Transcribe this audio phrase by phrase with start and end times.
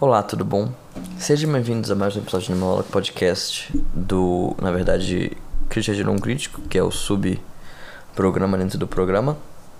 [0.00, 0.72] Olá, tudo bom?
[1.18, 5.36] Sejam bem-vindos a mais um episódio do meu podcast do, na verdade,
[5.68, 9.36] Crítica de Não Crítico, que é o sub-programa dentro do programa,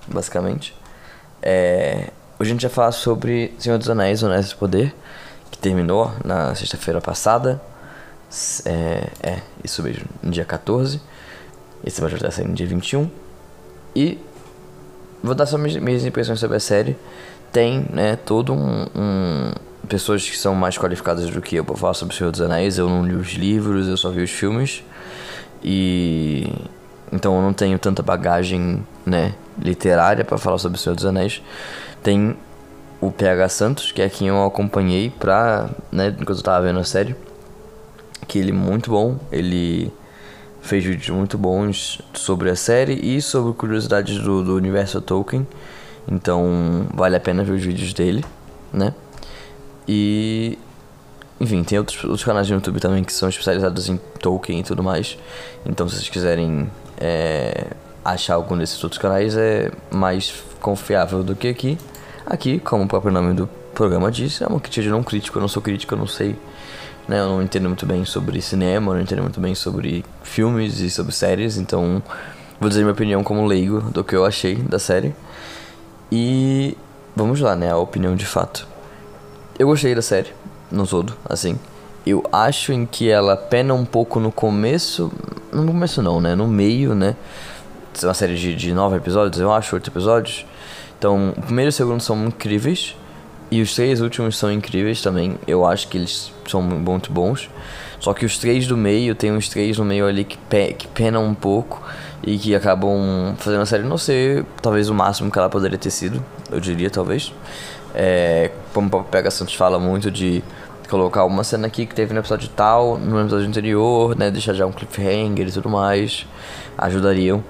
[0.06, 0.76] basicamente.
[1.40, 4.94] É, hoje a gente vai falar sobre Senhor dos Anéis, Anéis do Poder,
[5.50, 7.58] que terminou na sexta-feira passada.
[8.66, 11.00] É, é, isso mesmo, no dia 14.
[11.82, 13.10] Esse vai estar saindo no dia 21.
[13.96, 14.18] E
[15.22, 16.94] vou dar só minhas, minhas impressões sobre a série.
[17.50, 21.94] Tem, né, todo um, um pessoas que são mais qualificadas do que eu para falar
[21.94, 22.78] sobre o Senhor dos Anéis.
[22.78, 24.84] Eu não li os livros, eu só vi os filmes.
[25.62, 26.50] E
[27.12, 31.42] então eu não tenho tanta bagagem, né, literária para falar sobre o Senhor dos Anéis.
[32.04, 32.36] Tem
[33.00, 36.84] o PH Santos, que é quem eu acompanhei pra, né, enquanto eu tava vendo a
[36.84, 37.16] série.
[38.28, 39.92] Que ele é muito bom, ele
[40.62, 45.44] fez vídeos muito bons sobre a série e sobre curiosidades do, do universo Tolkien.
[46.08, 48.24] Então vale a pena ver os vídeos dele,
[48.72, 48.94] né?
[49.86, 50.58] E.
[51.40, 54.82] Enfim, tem outros, outros canais no YouTube também que são especializados em Tolkien e tudo
[54.82, 55.16] mais.
[55.64, 57.68] Então, se vocês quiserem é,
[58.04, 61.78] achar algum desses outros canais, é mais confiável do que aqui.
[62.26, 65.38] Aqui, como o próprio nome do programa diz, é uma crítica de não crítico.
[65.38, 66.36] Eu não sou crítico, eu não sei.
[67.08, 70.78] Né, eu não entendo muito bem sobre cinema, eu não entendo muito bem sobre filmes
[70.80, 71.56] e sobre séries.
[71.56, 72.02] Então,
[72.60, 75.14] vou dizer minha opinião como leigo do que eu achei da série.
[76.12, 76.76] E
[77.16, 77.70] vamos lá, né?
[77.70, 78.69] A opinião de fato.
[79.60, 80.30] Eu gostei da série,
[80.72, 81.58] no todo, assim.
[82.06, 85.12] Eu acho em que ela pena um pouco no começo.
[85.52, 86.34] No começo não, né?
[86.34, 87.14] No meio, né?
[88.02, 90.46] É uma série de, de nove episódios, eu acho, oito episódios.
[90.98, 92.96] Então, o primeiro e o segundo são incríveis.
[93.50, 95.36] E os três últimos são incríveis também.
[95.46, 97.50] Eu acho que eles são muito bons.
[97.98, 100.88] Só que os três do meio, tem uns três no meio ali que, pe que
[100.88, 101.82] penam um pouco.
[102.22, 105.90] E que acabam fazendo a série não ser talvez o máximo que ela poderia ter
[105.90, 106.22] sido.
[106.50, 107.32] Eu diria, talvez.
[107.94, 110.42] É, como o Pega Santos fala muito de
[110.88, 114.30] colocar uma cena aqui que teve no episódio tal, no episódio anterior, né?
[114.30, 116.26] Deixar já um cliffhanger e tudo mais.
[116.76, 117.42] Ajudariam.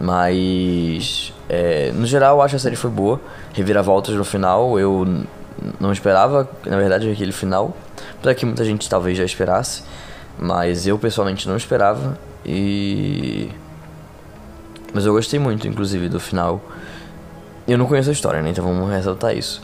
[0.00, 3.20] Mas é, no geral eu acho que a série foi boa.
[3.52, 5.24] Reviravoltas no final, eu
[5.80, 7.76] não esperava, na verdade, aquele final.
[8.18, 9.82] Apesar que muita gente talvez já esperasse.
[10.38, 12.18] Mas eu pessoalmente não esperava.
[12.44, 13.50] E.
[14.92, 16.60] Mas eu gostei muito, inclusive, do final.
[17.66, 18.50] Eu não conheço a história, né?
[18.50, 19.62] Então vamos ressaltar isso.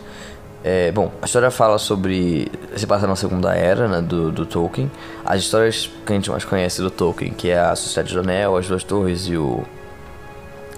[0.62, 2.50] É, bom, a história fala sobre.
[2.76, 4.90] se passa na Segunda Era né, do, do Tolkien.
[5.24, 8.56] As histórias que a gente mais conhece do Tolkien, que é a Sociedade do Anel,
[8.56, 9.62] as Duas Torres e o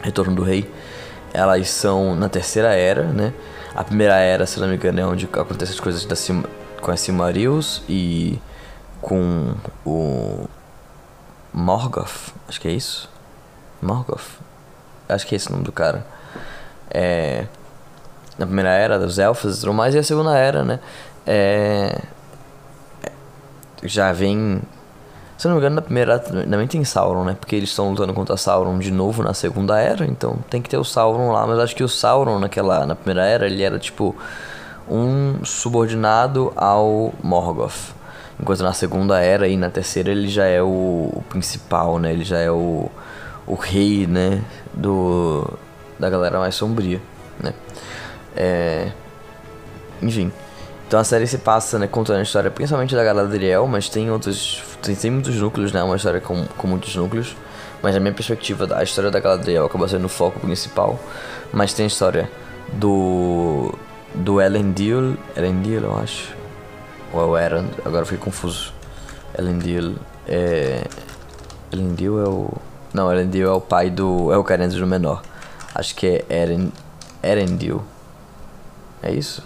[0.03, 0.69] Retorno do Rei,
[1.33, 3.33] elas são na Terceira Era, né?
[3.75, 6.17] A Primeira Era, se não me engano, é onde acontecem as coisas da
[6.81, 8.39] com a Silmarils e
[9.01, 10.49] com o
[11.53, 13.09] Morgoth, acho que é isso?
[13.83, 14.41] Morgoth?
[15.09, 16.07] Acho que é esse o nome do cara.
[16.91, 17.47] É
[18.39, 20.79] na primeira era dos elfos e tudo mais, e a segunda era, né?
[21.27, 21.99] É,
[23.83, 24.61] já vem.
[25.39, 27.37] Se eu não me engano, na primeira era também tem Sauron, né?
[27.39, 30.79] Porque eles estão lutando contra Sauron de novo na segunda era, então tem que ter
[30.79, 31.47] o Sauron lá.
[31.47, 34.15] Mas acho que o Sauron naquela, na primeira era, ele era tipo
[34.89, 37.95] um subordinado ao Morgoth.
[38.39, 42.13] Enquanto na segunda era e na terceira ele já é o principal, né?
[42.13, 42.91] Ele já é o,
[43.47, 44.43] o rei, né?
[44.75, 45.49] Do,
[45.99, 47.01] da galera mais sombria,
[47.43, 47.55] né?
[48.37, 48.91] É...
[50.03, 50.33] Enfim.
[50.87, 54.63] Então a série se passa, né, contando a história principalmente da Galadriel, mas tem outros.
[54.83, 55.83] Tem, tem muitos núcleos, né?
[55.83, 57.37] Uma história com, com muitos núcleos.
[57.83, 60.99] Mas na minha perspectiva, a história da Galadriel acaba sendo o foco principal.
[61.53, 62.31] Mas tem a história
[62.75, 63.75] do.
[64.15, 65.17] do Elendil.
[65.37, 66.35] Elendil, eu acho.
[67.13, 68.73] Ou é o Erend, agora fiquei confuso.
[69.37, 69.97] Elendil
[70.27, 70.85] é.
[71.73, 72.53] Elendil é o.
[72.97, 74.33] Não, Elendil é o pai do.
[74.33, 75.21] É o Carenzo do menor.
[75.75, 76.73] Acho que é Eren,
[77.23, 77.85] Erendil.
[79.03, 79.43] É isso?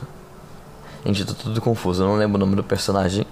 [1.05, 3.27] Gente, eu tô tudo confuso, eu não lembro o nome do personagem.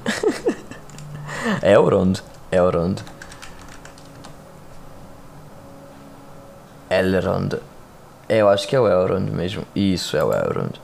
[1.62, 2.20] Elrond.
[2.50, 3.00] Elrond.
[6.90, 7.60] Elrond.
[8.28, 9.62] É, eu acho que é o Elrond mesmo.
[9.72, 10.80] Isso, é o Elrond.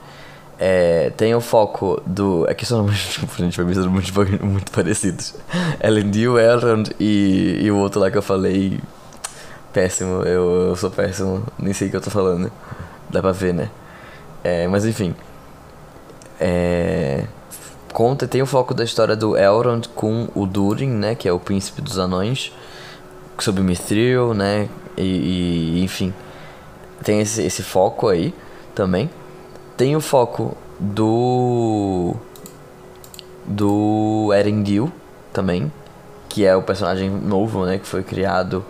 [0.61, 2.47] É, tem o foco do.
[2.49, 5.35] É que são nomes gente vai ser muito, muito parecidos.
[5.83, 8.79] Elendil, Elrond e, e o outro lá que eu falei.
[9.75, 12.49] Péssimo, eu, eu sou péssimo, nem sei o que eu tô falando.
[13.11, 13.69] Dá pra ver, né?
[14.45, 15.13] É, mas enfim.
[16.41, 17.25] É,
[17.93, 21.17] conta, tem o foco da história do Elrond com o Durin, né?
[21.17, 22.53] Que é o príncipe dos anões.
[23.41, 24.69] Sobre Mithril, né?
[24.97, 26.15] E, e, enfim.
[27.03, 28.33] Tem esse, esse foco aí
[28.77, 29.11] também.
[29.77, 32.15] Tem o foco do.
[33.45, 34.93] Do Erendil
[35.33, 35.73] também.
[36.29, 37.77] Que é o personagem novo, né?
[37.77, 38.65] Que foi criado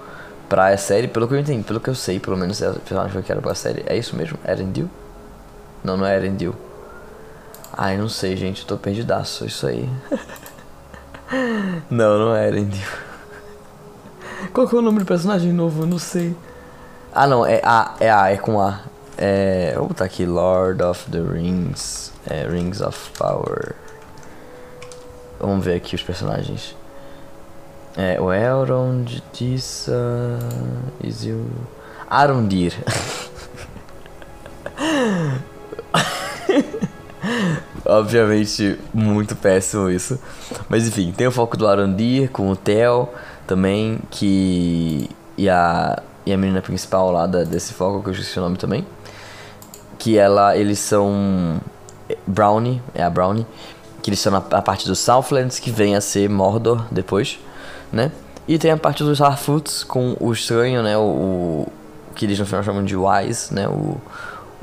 [0.48, 1.08] pra série.
[1.08, 3.22] Pelo que eu entendi, pelo que eu sei, pelo menos é o personagem que foi
[3.22, 3.84] criado pra série.
[3.86, 4.38] É isso mesmo?
[4.46, 4.88] Erendil?
[5.82, 6.54] Não, não é Erendil.
[7.76, 9.88] Ai, não sei, gente, eu tô perdidaço, isso aí.
[11.90, 12.86] não, não é Elendil.
[14.52, 15.82] Qual que é o nome do personagem novo?
[15.82, 16.36] Eu não sei.
[17.12, 18.80] Ah, não, é A, é A, é com A.
[19.18, 23.74] É, vou botar aqui Lord of the Rings, é, Rings of Power.
[25.40, 26.76] Vamos ver aqui os personagens.
[27.96, 30.38] É, o Elrond, Tissa,
[31.02, 31.46] Isil...
[32.08, 32.74] Arondir.
[37.84, 40.18] Obviamente, muito péssimo isso.
[40.68, 43.08] Mas enfim, tem o foco do Arondir com o Theo
[43.46, 45.10] também, que.
[45.36, 48.56] E a, e a menina principal lá da, desse foco, que eu esqueci o nome
[48.56, 48.86] também.
[49.98, 51.60] Que ela, eles são.
[52.26, 53.46] Brownie, é a Brownie.
[54.02, 57.38] Que eles são na, a parte dos Southlands, que vem a ser Mordor depois,
[57.92, 58.10] né?
[58.46, 60.96] E tem a parte dos Harfoots com o estranho, né?
[60.96, 63.66] O, o que eles no final chamam de Wise, né?
[63.68, 64.00] O,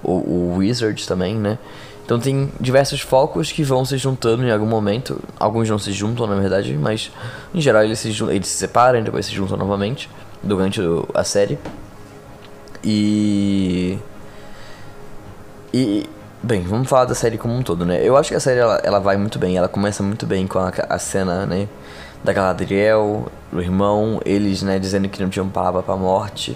[0.03, 1.57] o, o Wizard também, né?
[2.05, 5.19] Então tem diversos focos que vão se juntando em algum momento.
[5.39, 7.11] Alguns não se juntam, na verdade, mas
[7.53, 10.09] em geral eles se, eles se separam depois se juntam novamente
[10.43, 10.81] durante
[11.13, 11.57] a série.
[12.83, 13.97] E.
[15.73, 16.05] E.
[16.43, 18.01] Bem, vamos falar da série como um todo, né?
[18.03, 20.57] Eu acho que a série ela, ela vai muito bem, ela começa muito bem com
[20.57, 21.67] a, a cena, né?
[22.23, 26.55] Da Galadriel, do irmão, eles, né, dizendo que não tinham palavra pra morte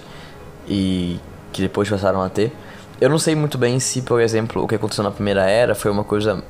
[0.68, 1.20] e
[1.52, 2.52] que depois passaram a ter.
[3.00, 5.92] Eu não sei muito bem se, por exemplo, o que aconteceu na primeira era foi
[5.92, 6.44] uma coisa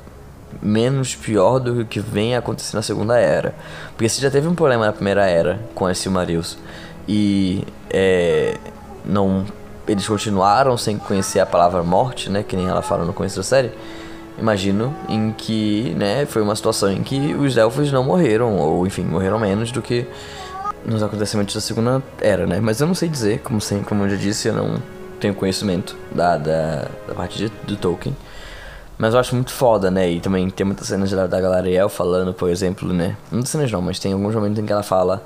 [0.62, 3.54] menos pior do que o que vem acontecer na segunda era.
[3.90, 6.58] Porque se já teve um problema na primeira era com as Silmarils
[7.08, 8.56] e é,
[9.04, 9.44] não
[9.88, 13.42] eles continuaram sem conhecer a palavra morte, né, que nem ela fala no começo da
[13.42, 13.70] série.
[14.38, 19.02] Imagino em que, né, foi uma situação em que os elfos não morreram ou enfim,
[19.02, 20.06] morreram menos do que
[20.84, 22.60] nos acontecimentos da segunda era, né?
[22.60, 24.76] Mas eu não sei dizer, como sempre, como eu já disse, eu não
[25.18, 28.14] tenho conhecimento da, da, da parte de, do Tolkien.
[28.98, 30.10] Mas eu acho muito foda, né?
[30.10, 33.16] E também tem muitas cenas da, da Galariel falando, por exemplo, né?
[33.30, 35.22] Muitas cenas não, mas tem alguns momentos em que ela fala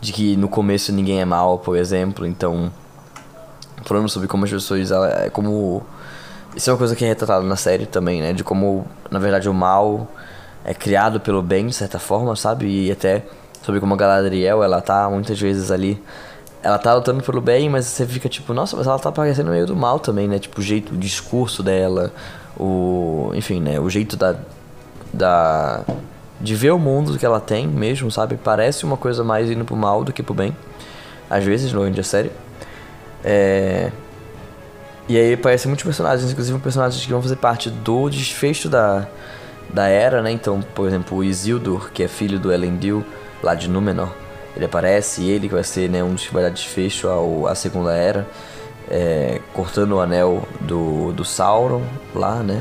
[0.00, 2.26] de que no começo ninguém é mal, por exemplo.
[2.26, 2.70] Então,
[3.84, 4.90] falando sobre como as pessoas,
[5.32, 5.82] como...
[6.58, 8.32] Isso é uma coisa que é retratada na série também, né?
[8.32, 10.08] De como, na verdade, o mal
[10.64, 12.66] é criado pelo bem, de certa forma, sabe?
[12.66, 13.22] E até
[13.62, 16.02] sobre como a Galadriel, ela tá muitas vezes ali
[16.60, 19.66] ela tá lutando pelo bem, mas você fica tipo, nossa, mas ela tá parecendo meio
[19.66, 20.40] do mal também, né?
[20.40, 22.12] Tipo, o jeito, o discurso dela,
[22.58, 23.30] o.
[23.34, 23.78] Enfim, né?
[23.78, 24.34] O jeito da.
[25.14, 25.84] da
[26.40, 28.36] de ver o mundo que ela tem mesmo, sabe?
[28.36, 30.56] Parece uma coisa mais indo pro mal do que pro bem.
[31.30, 32.32] Às vezes, longe a série.
[33.24, 33.92] É.
[35.08, 39.06] E aí aparecem muitos personagens, inclusive personagens que vão fazer parte do desfecho da,
[39.72, 40.30] da era, né?
[40.30, 43.04] Então, por exemplo, o Isildur, que é filho do Elendil,
[43.42, 44.12] lá de Númenor
[44.58, 47.54] ele aparece, ele que vai ser né, um dos que vai dar desfecho ao, à
[47.54, 48.26] Segunda Era,
[48.90, 52.60] é, cortando o anel do, do Sauron lá, né?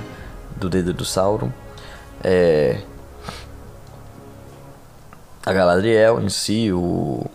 [0.56, 1.50] Do dedo do Sauron.
[2.24, 2.82] É,
[5.44, 7.26] a Galadriel em si, o,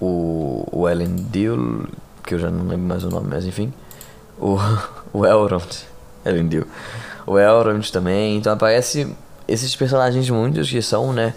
[0.00, 1.86] o, o Elendil,
[2.24, 3.72] que eu já não lembro mais o nome, mas enfim.
[4.40, 4.56] O,
[5.12, 5.84] o Elrond,
[6.24, 6.66] Elendil.
[7.26, 9.14] O Elrond também, então aparece
[9.46, 11.34] esses personagens muitos que são, né?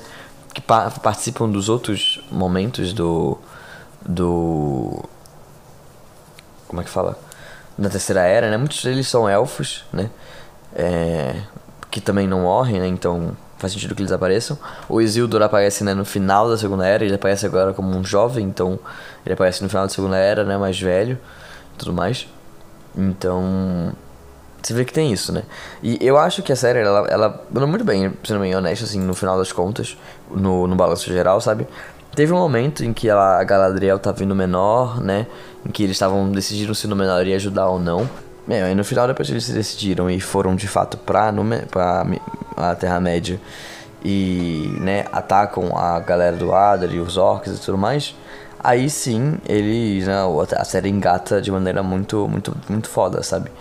[0.53, 3.37] que pa participam dos outros momentos do.
[4.05, 5.03] do.
[6.67, 7.17] Como é que fala?
[7.77, 8.57] Da terceira era, né?
[8.57, 10.09] Muitos deles são elfos, né?
[10.75, 11.41] É,
[11.89, 12.87] que também não morrem, né?
[12.87, 14.57] Então faz sentido que eles apareçam.
[14.87, 18.45] O Isildur aparece né, no final da segunda era, ele aparece agora como um jovem,
[18.45, 18.77] então
[19.25, 20.57] ele aparece no final da segunda era, né?
[20.57, 21.17] Mais velho
[21.77, 22.27] tudo mais.
[22.95, 23.93] Então
[24.61, 25.43] você vê que tem isso, né?
[25.81, 28.99] E eu acho que a série, ela, ela ela muito bem, sendo bem honesto, assim,
[28.99, 29.97] no final das contas,
[30.31, 31.67] no, no balanço geral, sabe?
[32.15, 35.27] Teve um momento em que ela, a Galadriel tava vindo menor, né?
[35.65, 38.09] Em que eles estavam decidindo se no menor ia ajudar ou não.
[38.47, 41.33] É, aí no final, depois eles se decidiram e foram de fato pra,
[41.71, 42.05] pra
[42.55, 43.39] a Terra-média
[44.03, 48.15] e, né, atacam a galera do Adar e os orcs e tudo mais.
[48.63, 50.15] Aí sim, eles, né,
[50.57, 53.51] a série engata de maneira muito, muito, muito foda, sabe?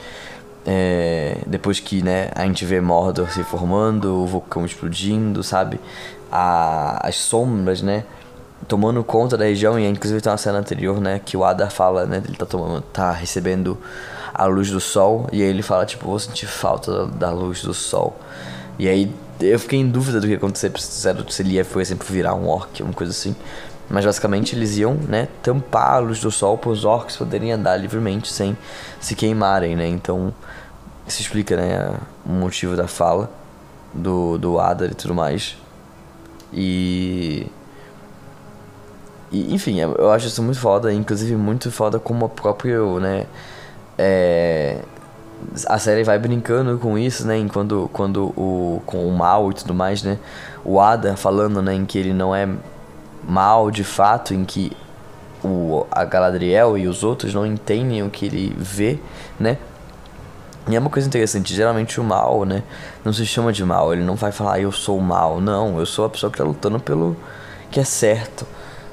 [0.64, 5.80] É, depois que né, a gente vê Mordor se formando, o vulcão explodindo, sabe?
[6.30, 8.04] A, as sombras, né?
[8.68, 11.20] Tomando conta da região, e inclusive tem uma cena anterior, né?
[11.24, 12.22] Que o Adar fala, né?
[12.24, 13.76] Ele tá, tomando, tá recebendo
[14.32, 17.62] a luz do sol, e aí ele fala, tipo, vou sentir falta da, da luz
[17.62, 18.16] do sol.
[18.78, 22.06] E aí eu fiquei em dúvida do que ia acontecer, se ele ia, por exemplo,
[22.08, 23.34] virar um orc, uma coisa assim.
[23.90, 27.76] Mas basicamente eles iam, né, tampar a luz do sol para os orcs poderem andar
[27.76, 28.56] livremente sem
[29.00, 29.86] se queimarem, né?
[29.86, 30.32] Então
[31.06, 33.30] isso explica, né, o motivo da fala
[33.92, 35.56] do, do Adar e tudo mais.
[36.52, 37.46] E.
[39.30, 43.26] E, enfim, eu acho isso muito foda, inclusive muito foda como o próprio, né?
[43.96, 44.78] É,
[45.66, 47.38] a série vai brincando com isso, né?
[47.38, 50.18] Enquanto quando o com o mal e tudo mais, né?
[50.64, 52.46] O Ada falando, né, em que ele não é
[53.26, 54.72] mal de fato, em que
[55.42, 58.98] o a Galadriel e os outros não entendem o que ele vê,
[59.38, 59.58] né?
[60.68, 62.62] E é uma coisa interessante, geralmente o mal, né,
[63.04, 65.84] não se chama de mal, ele não vai falar eu sou o mal, não, eu
[65.84, 67.16] sou a pessoa que tá lutando pelo
[67.68, 68.46] que é certo,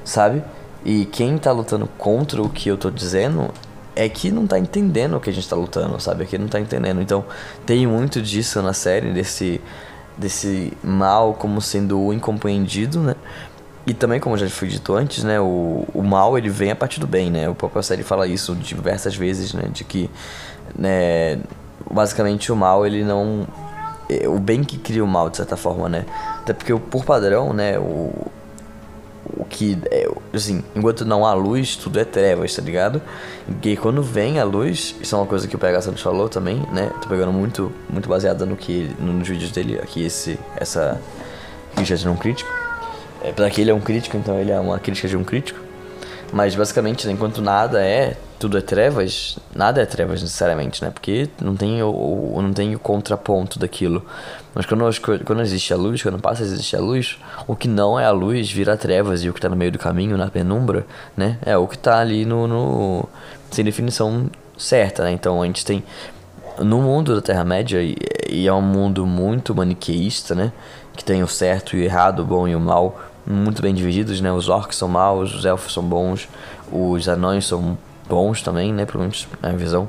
[0.04, 0.42] sabe?
[0.84, 3.50] E quem tá lutando contra o que eu tô dizendo
[3.94, 6.24] é que não tá entendendo o que a gente tá lutando, sabe?
[6.24, 7.02] É que não tá entendendo.
[7.02, 7.24] Então,
[7.66, 9.60] tem muito disso na série, desse,
[10.16, 13.14] desse mal como sendo o incompreendido, né?
[13.90, 15.40] E também, como já foi dito antes, né?
[15.40, 17.48] O, o mal, ele vem a partir do bem, né?
[17.48, 19.64] O próprio série fala isso diversas vezes, né?
[19.68, 20.08] De que,
[20.78, 21.40] né?
[21.90, 23.48] Basicamente, o mal, ele não...
[24.08, 26.06] É o bem que cria o mal, de certa forma, né?
[26.38, 27.80] Até porque, por padrão, né?
[27.80, 28.12] O,
[29.36, 33.02] o que é, assim, enquanto não há luz, tudo é trevas, tá ligado?
[33.60, 36.62] E quando vem a luz, isso é uma coisa que o PH Santos falou também,
[36.70, 36.92] né?
[37.02, 41.00] Tô pegando muito, muito baseada no que nos vídeos dele aqui esse essa
[41.74, 42.69] de um crítico.
[43.22, 45.60] É, apesar que ele é um crítico, então ele é uma crítica de um crítico.
[46.32, 50.90] Mas basicamente, né, enquanto nada é, tudo é trevas, nada é trevas necessariamente, né?
[50.90, 54.04] Porque não tem o, o não tem o contraponto daquilo.
[54.54, 54.84] Mas quando,
[55.24, 58.12] quando existe a luz, quando passa a existir a luz, o que não é a
[58.12, 60.86] luz vira trevas e o que está no meio do caminho, na penumbra,
[61.16, 61.36] né?
[61.44, 63.08] É o que está ali no, no
[63.50, 65.10] sem definição certa, né?
[65.10, 65.82] Então a gente tem
[66.58, 67.96] no mundo da Terra-média, e,
[68.28, 70.52] e é um mundo muito maniqueísta, né?
[70.94, 74.20] Que tem o certo e o errado, o bom e o mal, muito bem divididos,
[74.20, 74.32] né?
[74.32, 76.28] Os orcs são maus, os elfos são bons,
[76.70, 77.76] os anões são
[78.08, 78.84] bons também, né?
[78.86, 79.88] Pelo menos na visão.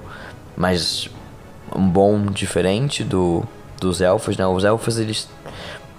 [0.56, 1.10] Mas
[1.76, 3.44] um bom diferente do,
[3.80, 4.46] dos elfos, né?
[4.46, 5.28] Os elfos, eles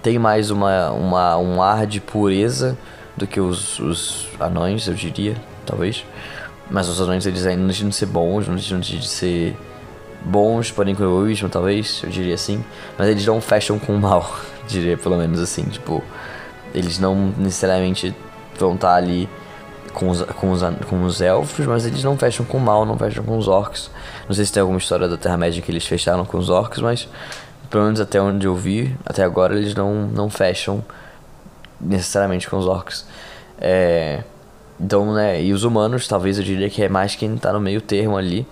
[0.01, 2.77] têm mais uma, uma, um ar de pureza
[3.15, 5.35] do que os, os anões, eu diria,
[5.65, 6.05] talvez.
[6.69, 9.55] Mas os anões, eles ainda não deixam de ser bons, não deixam de ser
[10.23, 12.63] bons, porém com egoísmo, talvez, eu diria assim.
[12.97, 14.29] Mas eles não fecham com o mal,
[14.67, 16.03] diria pelo menos assim, tipo...
[16.73, 18.15] Eles não necessariamente
[18.57, 19.29] vão estar ali
[19.93, 22.97] com os, com, os, com os elfos, mas eles não fecham com o mal, não
[22.97, 23.89] fecham com os orcs.
[24.27, 27.07] Não sei se tem alguma história da Terra-média que eles fecharam com os orcs, mas
[27.69, 30.83] pelo menos até onde eu vi, até agora eles não, não fecham
[31.79, 33.05] necessariamente com os orcs.
[33.59, 34.23] É,
[34.79, 37.81] então, né, e os humanos, talvez eu diria que é mais quem tá no meio
[37.81, 38.45] termo ali,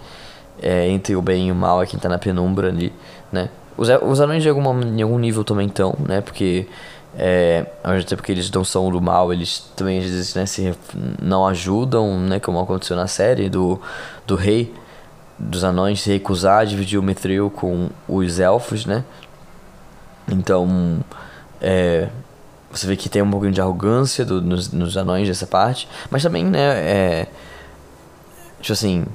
[0.62, 2.94] é, entre o bem e o mal, é quem tá na penumbra ali,
[3.32, 3.50] né.
[3.78, 6.68] Os, os anões de alguma, em algum nível também estão, né, porque
[7.18, 10.46] é, ao mesmo tempo que eles não são do mal, eles também às vezes né,
[10.46, 10.74] se
[11.22, 13.80] não ajudam, né, como aconteceu na série do,
[14.26, 14.74] do rei
[15.38, 19.04] dos anões se recusar a dividir o Mithril com os elfos, né?
[20.28, 21.00] Então,
[21.60, 22.10] é,
[22.72, 26.22] você vê que tem um pouquinho de arrogância do, nos, nos anões dessa parte, mas
[26.22, 27.28] também, né, é,
[28.62, 29.06] tipo assim,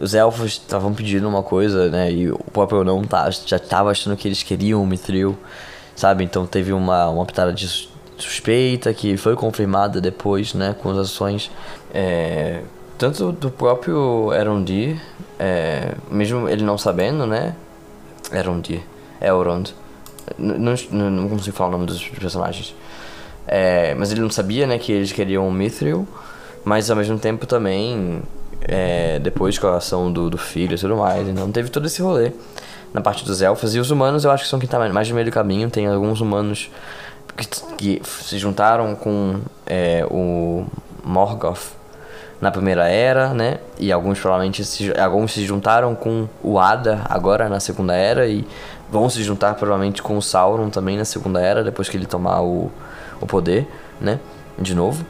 [0.00, 4.16] os elfos estavam pedindo uma coisa, né, e o próprio anão tá, já estava achando
[4.16, 5.36] que eles queriam o Mithril,
[5.94, 6.24] sabe?
[6.24, 11.50] Então teve uma, uma pitada de suspeita que foi confirmada depois, né, com as ações
[11.92, 12.62] é,
[12.96, 14.96] tanto do próprio Elrond,
[15.38, 17.56] é, mesmo ele não sabendo, né?
[18.32, 18.80] Elrond,
[19.20, 19.74] Elrond.
[20.38, 22.74] Não, não, não consigo falar o nome dos personagens.
[23.46, 26.06] É, mas ele não sabia, né, que eles queriam o Mithril,
[26.64, 28.22] mas ao mesmo tempo também,
[28.60, 32.00] é, depois com a ação do, do filho e tudo mais, então teve todo esse
[32.00, 32.30] rolê
[32.92, 33.74] na parte dos elfos.
[33.74, 35.70] E os humanos eu acho que são quem tá mais no meio do caminho.
[35.70, 36.70] Tem alguns humanos
[37.36, 37.46] que,
[37.76, 40.64] que se juntaram com é, o
[41.04, 41.72] Morgoth
[42.40, 43.58] na primeira era, né?
[43.78, 48.44] E alguns provavelmente se, alguns se juntaram com o Ada agora na segunda era e
[48.90, 52.42] vão se juntar provavelmente com o Sauron também na segunda era depois que ele tomar
[52.42, 52.70] o,
[53.20, 53.66] o poder,
[54.00, 54.18] né?
[54.58, 55.06] De novo.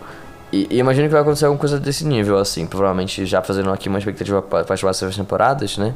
[0.53, 2.67] E, e imagino que vai acontecer alguma coisa desse nível, assim.
[2.67, 5.95] Provavelmente já fazendo aqui uma expectativa para as próximas temporadas, né?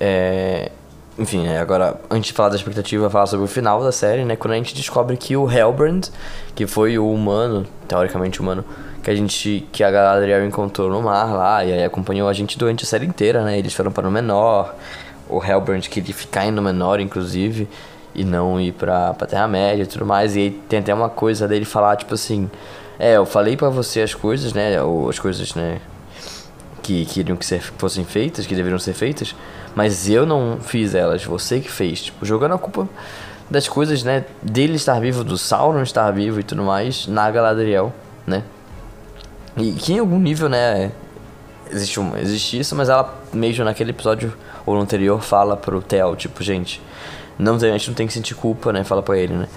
[0.00, 0.70] É,
[1.18, 4.36] enfim, agora, antes de falar da expectativa, falar sobre o final da série, né?
[4.36, 6.02] Quando a gente descobre que o Hellbrand,
[6.54, 8.64] que foi o humano, teoricamente humano,
[9.02, 12.56] que a gente, que a Galadriel encontrou no mar lá, e aí acompanhou a gente
[12.56, 13.58] durante a série inteira, né?
[13.58, 14.74] Eles foram para o menor,
[15.28, 17.68] o Hellbrand queria ficar indo menor, inclusive,
[18.14, 21.48] e não ir pra, pra Terra-média e tudo mais, e aí tem até uma coisa
[21.48, 22.48] dele falar, tipo assim,
[22.98, 24.80] é, eu falei para você as coisas, né?
[24.82, 25.80] Ou as coisas, né?
[26.82, 29.34] Que queriam que ser, fossem feitas, que deveriam ser feitas,
[29.74, 32.02] mas eu não fiz elas, você que fez.
[32.02, 32.88] Tipo, jogando a culpa
[33.50, 34.24] das coisas, né?
[34.42, 37.92] Dele estar vivo, do Sauron estar vivo e tudo mais, na Galadriel,
[38.26, 38.42] né?
[39.56, 40.92] E que em algum nível, né?
[41.70, 44.32] Existe, um, existe isso, mas ela mesmo naquele episódio
[44.64, 46.80] ou no anterior fala pro Theo, tipo, gente,
[47.38, 48.84] não, a gente não tem que sentir culpa, né?
[48.84, 49.48] Fala pra ele, né?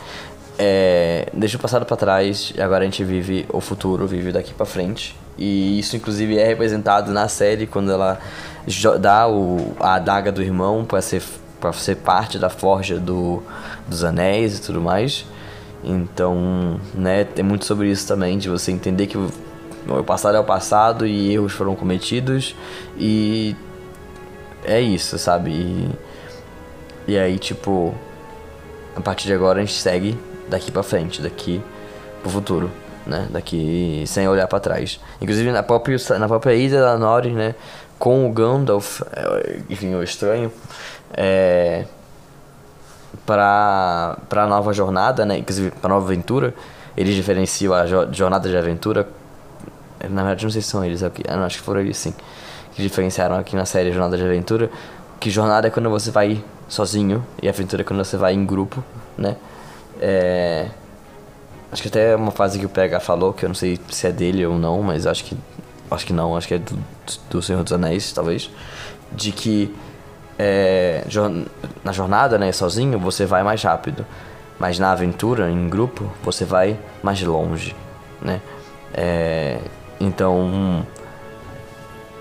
[0.63, 4.53] É, deixa o passado para trás e agora a gente vive o futuro, vive daqui
[4.53, 5.18] para frente.
[5.36, 8.20] E isso, inclusive, é representado na série quando ela
[9.00, 11.24] dá o, a adaga do irmão para ser,
[11.60, 13.41] pra ser parte da forja do,
[13.88, 15.25] dos anéis e tudo mais.
[15.84, 19.32] Então, né, tem muito sobre isso também, de você entender que o,
[19.88, 22.56] o passado é o passado e erros foram cometidos
[23.00, 23.56] e
[24.63, 25.50] é isso, sabe?
[25.50, 25.89] E,
[27.08, 27.96] e aí, tipo,
[28.96, 30.15] a partir de agora a gente segue
[30.51, 31.63] daqui para frente, daqui
[32.22, 32.70] pro futuro,
[33.08, 33.27] né?
[33.31, 35.00] Daqui sem olhar para trás.
[35.20, 37.55] Inclusive na própria, na própria ilha da Nori, né?
[37.98, 40.51] Com o Gandalf, é, enfim, o estranho,
[41.13, 41.86] é,
[43.25, 45.38] para nova jornada, né?
[45.38, 46.53] Inclusive para nova aventura,
[46.98, 49.08] eles diferenciam a jornada de aventura.
[50.10, 52.13] Na verdade, não sei se são eles aqui, não, acho que foram eles sim,
[52.74, 54.70] que diferenciaram aqui na série Jornada de Aventura.
[55.20, 58.84] Que jornada é quando você vai sozinho e aventura é quando você vai em grupo,
[59.15, 59.36] né?
[60.01, 60.67] É...
[61.72, 64.12] Acho que até uma fase que o PH falou, que eu não sei se é
[64.12, 65.38] dele ou não, mas acho que.
[65.89, 66.77] Acho que não, acho que é do,
[67.29, 68.50] do Senhor dos Anéis, talvez.
[69.12, 69.74] De que
[70.39, 71.03] é,
[71.84, 74.05] na jornada, né, sozinho, você vai mais rápido.
[74.58, 77.75] Mas na aventura, em grupo, você vai mais longe,
[78.22, 78.41] né?
[78.93, 79.60] É,
[80.00, 80.86] então,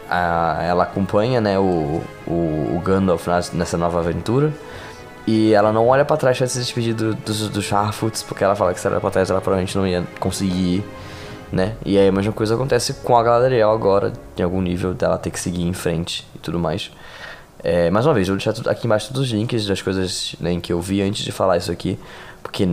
[0.08, 4.52] a, ela acompanha, né, o, o, o Gandalf nessa nova aventura.
[5.26, 8.56] E ela não olha para trás pra se despedir do, dos, dos Harfoots, porque ela
[8.56, 10.84] fala que se ela olhar pra trás ela provavelmente não ia conseguir ir,
[11.52, 11.76] né?
[11.84, 15.30] E aí a mesma coisa acontece com a Galadriel agora, em algum nível dela ter
[15.30, 16.90] que seguir em frente e tudo mais.
[17.62, 20.58] É, mais uma vez, eu vou deixar aqui embaixo todos os links das coisas né,
[20.60, 21.98] que eu vi antes de falar isso aqui,
[22.42, 22.66] porque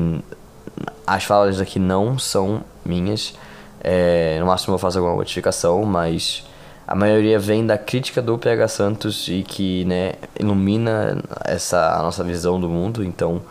[1.06, 3.34] as falas aqui não são minhas.
[3.82, 6.46] É, no máximo eu faço alguma modificação, mas
[6.88, 12.24] a maioria vem da crítica do PH Santos e que né, ilumina essa a nossa
[12.24, 13.04] visão do mundo.
[13.04, 13.42] Então,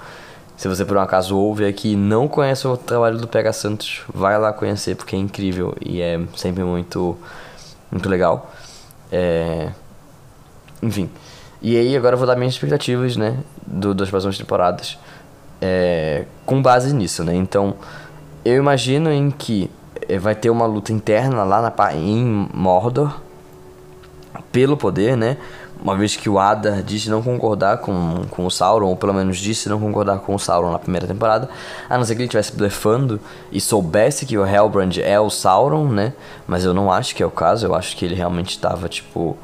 [0.56, 4.02] se você por um acaso ouve aqui e não conhece o trabalho do PH Santos,
[4.12, 7.14] vai lá conhecer porque é incrível e é sempre muito,
[7.92, 8.50] muito legal.
[9.12, 9.70] É...
[10.82, 11.10] Enfim.
[11.60, 14.98] E aí agora eu vou dar minhas expectativas, né, do, das próximas temporadas,
[15.60, 17.34] é, com base nisso, né.
[17.34, 17.74] Então,
[18.44, 19.70] eu imagino em que
[20.08, 23.25] eh, vai ter uma luta interna lá na, em Mordor,
[24.52, 25.36] pelo poder, né?
[25.80, 29.36] Uma vez que o Adar disse não concordar com, com o Sauron, ou pelo menos
[29.36, 31.48] disse não concordar com o Sauron na primeira temporada,
[31.88, 33.20] a não ser que ele estivesse blefando
[33.52, 36.14] e soubesse que o Hellbrand é o Sauron, né?
[36.46, 39.36] Mas eu não acho que é o caso, eu acho que ele realmente estava, tipo,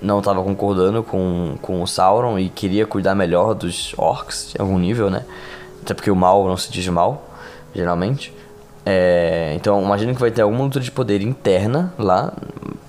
[0.00, 4.78] não estava concordando com, com o Sauron e queria cuidar melhor dos orcs, em algum
[4.78, 5.24] nível, né?
[5.82, 7.30] Até porque o mal não se diz mal,
[7.74, 8.32] geralmente.
[8.84, 12.32] É, então, imagino que vai ter alguma luta de poder interna lá.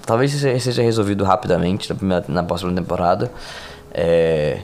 [0.05, 3.31] Talvez seja resolvido rapidamente na, primeira, na próxima temporada.
[3.93, 4.59] É,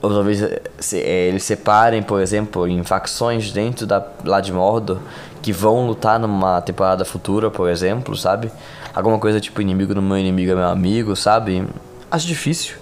[0.00, 0.44] ou talvez
[0.78, 4.98] se, é, eles separem, por exemplo, em facções dentro da, lá de Mordor
[5.42, 8.50] que vão lutar numa temporada futura, por exemplo, sabe?
[8.94, 11.66] Alguma coisa tipo inimigo do meu inimigo é meu amigo, sabe?
[12.10, 12.76] Acho difícil,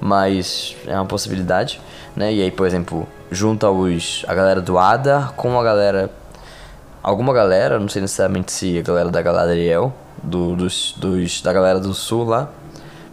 [0.00, 1.80] mas é uma possibilidade,
[2.16, 2.32] né?
[2.32, 6.10] E aí, por exemplo, junta os, a galera do Ada com a galera
[7.02, 11.78] alguma galera, não sei necessariamente se a galera da Galadriel, do, dos, dos, da galera
[11.78, 12.48] do sul lá,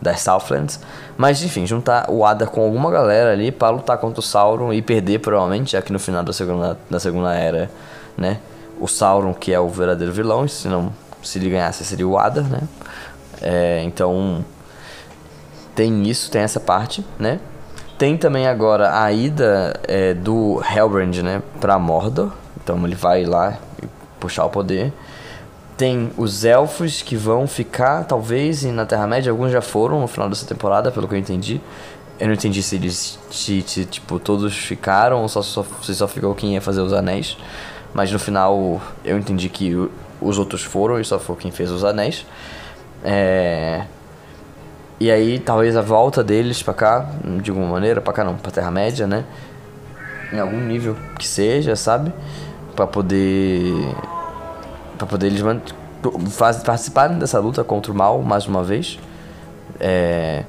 [0.02, 0.80] das Southlands.
[1.18, 4.82] Mas enfim, juntar o Ada com alguma galera ali para lutar contra o Sauron e
[4.82, 7.72] perder provavelmente, já que no final da segunda, da segunda era,
[8.18, 8.40] né?
[8.80, 10.92] O Sauron que é o verdadeiro vilão, se não
[11.24, 12.62] se ele ganhasse seria o Ada, né?
[13.42, 14.46] É, então
[15.74, 17.40] tem isso, tem essa parte, né?
[17.98, 22.32] Tem também agora a ida é, do Hellbrand, né, pra Mordor.
[22.66, 23.60] Então ele vai lá
[24.20, 24.92] puxar o poder.
[25.78, 29.32] Tem os elfos que vão ficar, talvez, na Terra-média.
[29.32, 31.62] Alguns já foram no final dessa temporada, pelo que eu entendi.
[32.20, 36.08] Eu não entendi se eles, se, se tipo, todos ficaram ou só, só, se só
[36.08, 37.38] ficou quem ia fazer os anéis.
[37.94, 39.76] Mas no final eu entendi que
[40.20, 42.26] os outros foram e só foi quem fez os anéis.
[43.04, 43.84] É...
[45.00, 47.10] E aí, talvez a volta deles pra cá,
[47.44, 49.24] de alguma maneira, pra cá não, pra Terra-média, né?
[50.34, 52.12] Em algum nível que seja, sabe?
[52.76, 53.96] Pra poder
[54.98, 55.42] para poder eles
[56.30, 59.00] faz, participarem dessa luta contra o mal mais uma vez.
[59.80, 60.44] É...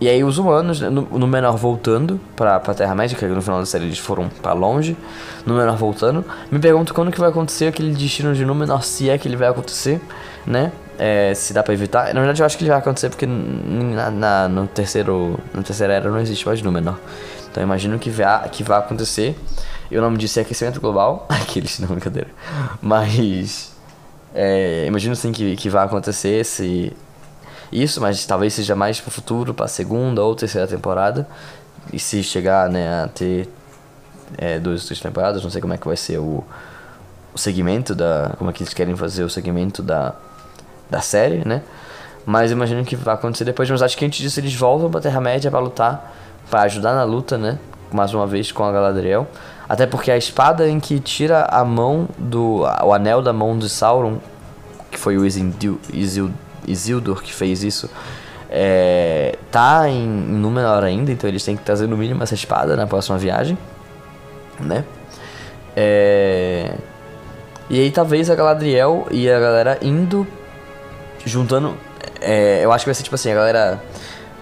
[0.00, 3.66] E aí os humanos, no, no menor voltando pra, pra Terra-média, que no final da
[3.66, 4.96] série eles foram para longe,
[5.44, 9.18] no menor voltando, me pergunto quando que vai acontecer aquele destino de Númenor, se é
[9.18, 10.00] que ele vai acontecer,
[10.46, 10.70] né?
[10.98, 12.12] É, se dá pra evitar.
[12.12, 15.38] Na verdade eu acho que ele vai acontecer porque na, na, no terceiro.
[15.54, 16.98] No terceira era não existe mais Númenor.
[17.50, 19.38] Então imagino que vai, que acontecer.
[19.90, 21.26] E o nome disso é aquecimento global.
[21.30, 22.28] Aqueles, não, brincadeira.
[22.82, 23.76] Mas.
[24.34, 26.92] É, imagino sim que, que vai acontecer esse,
[27.70, 31.28] isso, mas talvez seja mais pro futuro, pra segunda ou terceira temporada.
[31.92, 33.48] E se chegar né, a ter
[34.36, 35.42] é, duas, três temporadas.
[35.42, 36.44] Não sei como é que vai ser o,
[37.34, 38.34] o segmento da.
[38.38, 40.14] Como é que eles querem fazer o segmento da,
[40.90, 41.62] da série, né?
[42.26, 43.70] Mas imagino que vai acontecer depois.
[43.70, 46.14] Mas acho que antes disso eles voltam pra Terra-média pra lutar,
[46.50, 47.58] pra ajudar na luta, né?
[47.92, 49.26] Mais uma vez com a Galadriel.
[49.66, 52.62] Até porque a espada em que tira a mão do.
[52.82, 54.18] o anel da mão de Sauron,
[54.90, 56.30] que foi o Isildur
[57.22, 57.90] que fez isso,
[58.50, 62.76] é, tá em, em Númenor ainda, então eles têm que trazer no mínimo essa espada
[62.76, 63.58] na próxima viagem,
[64.60, 64.84] né?
[65.76, 66.74] É,
[67.70, 70.26] e aí talvez a Galadriel e a galera indo,
[71.24, 71.76] juntando
[72.20, 73.82] é, eu acho que vai ser tipo assim, a galera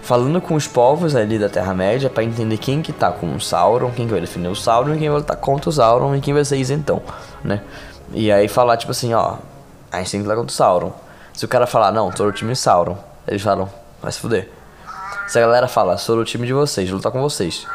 [0.02, 3.90] falando com os povos ali da Terra-média para entender quem que tá com o Sauron,
[3.90, 6.32] quem que vai defender o Sauron e quem vai lutar contra o Sauron e quem
[6.32, 7.02] vai ser isentão,
[7.42, 7.60] né?
[8.12, 9.36] E aí falar tipo assim, ó,
[9.90, 10.92] a gente tem que lutar contra o Sauron.
[11.36, 12.96] Se o cara falar, não, sou o time Sauron,
[13.28, 13.68] eles falam,
[14.02, 14.48] vai se fuder.
[15.28, 17.66] Se a galera fala, sou o time de vocês, vou lutar com vocês.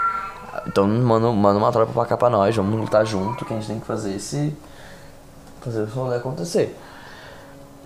[0.66, 3.68] Então manda, manda uma tropa pra cá pra nós, vamos lutar junto, que a gente
[3.68, 4.56] tem que fazer esse.
[5.62, 6.76] Fazer o rolê acontecer.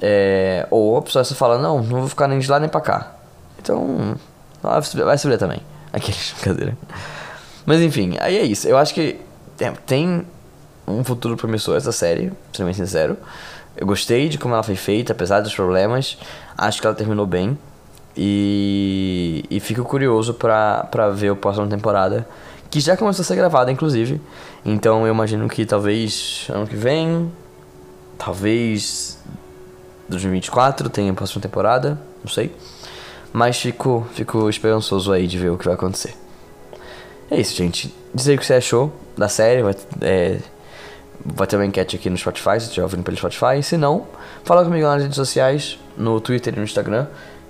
[0.02, 2.80] É, ou a pessoa só fala, não, não vou ficar nem de lá nem pra
[2.80, 3.12] cá.
[3.60, 4.16] Então,
[4.62, 5.62] vai se ver também.
[5.92, 6.78] Aquele brincadeira.
[7.66, 8.66] Mas enfim, aí é isso.
[8.66, 9.20] Eu acho que
[9.86, 10.26] tem
[10.88, 13.18] um futuro promissor essa série, pra ser bem sincero.
[13.78, 16.18] Eu gostei de como ela foi feita, apesar dos problemas.
[16.58, 17.58] Acho que ela terminou bem.
[18.16, 22.28] E, e fico curioso pra, pra ver a próxima temporada.
[22.70, 24.22] Que já começou a ser gravada, inclusive.
[24.66, 27.32] Então eu imagino que talvez ano que vem.
[28.18, 29.20] Talvez
[30.08, 32.56] 2024 tem a próxima temporada, não sei.
[33.34, 36.16] Mas fico, fico esperançoso aí de ver o que vai acontecer.
[37.30, 37.94] É isso, gente.
[38.14, 39.62] Diz aí o que você achou da série.
[39.62, 40.40] Vai, é,
[41.24, 43.62] vai ter uma enquete aqui no Spotify, se estiver ouvindo pelo Spotify.
[43.62, 44.06] Se não,
[44.44, 47.08] fala comigo nas redes sociais, no Twitter e no Instagram,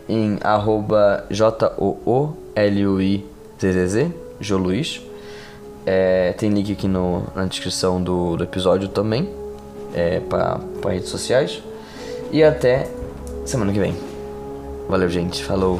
[0.07, 2.51] em arroba J-O-O-L-U-I-Z-Z-Z,
[4.39, 5.01] Joluiz.
[5.85, 9.29] É, tem link aqui no, na descrição do, do episódio também,
[9.93, 11.61] é, para redes sociais.
[12.31, 12.89] E até
[13.45, 13.95] semana que vem.
[14.89, 15.43] Valeu, gente.
[15.43, 15.79] Falou.